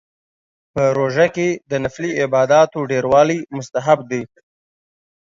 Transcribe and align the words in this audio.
په 0.73 0.83
روژه 0.97 1.27
کې 1.35 1.47
د 1.69 1.71
نفلي 1.83 2.11
عباداتو 2.23 2.79
ډیروالی 2.91 3.39
مستحب 3.55 3.99
دی 4.11 4.21